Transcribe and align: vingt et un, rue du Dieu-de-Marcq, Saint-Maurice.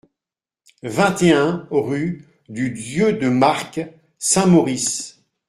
vingt 0.81 1.21
et 1.21 1.31
un, 1.31 1.67
rue 1.69 2.25
du 2.49 2.71
Dieu-de-Marcq, 2.71 3.81
Saint-Maurice. 4.17 5.21